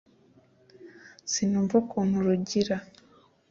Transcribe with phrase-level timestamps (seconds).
[1.31, 2.75] sinumbersmva ukuntu rugira